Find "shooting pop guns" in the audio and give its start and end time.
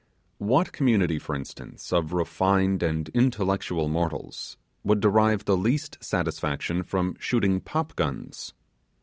7.19-8.55